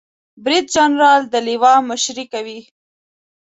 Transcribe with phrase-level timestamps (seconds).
[0.43, 2.59] بریدجنرال د لوا مشري کوي